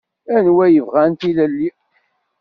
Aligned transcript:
Anwa 0.35 0.65
i 0.69 0.73
yebɣan 0.73 1.11
tilelli? 1.19 1.69